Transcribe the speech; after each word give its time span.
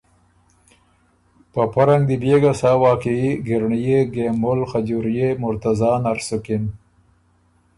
په 1.51 1.61
پۀ 1.73 1.83
رنګ 1.87 2.03
دی 2.09 2.15
بئے 2.21 2.37
ګه 2.43 2.51
سا 2.59 2.71
واقعيي 2.85 3.31
ګنرړيې، 3.47 3.99
ګېمُل، 4.13 4.59
خجُوريې، 4.69 5.29
مُرتضیٰ 5.41 5.95
نر 6.03 6.17
سُکِن۔ 6.27 6.63